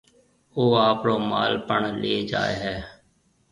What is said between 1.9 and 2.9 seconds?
ليَ جائيَ ھيََََ